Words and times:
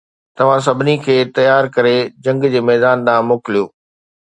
توهان 0.37 0.59
سڀني 0.67 0.95
کي 1.03 1.17
تيار 1.35 1.63
ڪري 1.75 1.93
جنگ 2.25 2.49
جي 2.55 2.65
ميدان 2.73 3.07
ڏانهن 3.07 3.31
موڪليو 3.31 3.71